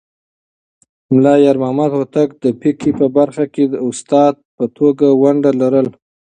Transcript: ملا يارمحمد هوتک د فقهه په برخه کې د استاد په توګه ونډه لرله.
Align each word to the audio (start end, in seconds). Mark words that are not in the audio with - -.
ملا 1.13 1.33
يارمحمد 1.45 1.91
هوتک 1.97 2.29
د 2.43 2.45
فقهه 2.61 2.91
په 2.99 3.05
برخه 3.17 3.45
کې 3.53 3.63
د 3.67 3.75
استاد 3.87 4.33
په 4.55 4.65
توګه 4.77 5.07
ونډه 5.21 5.51
لرله. 5.61 5.91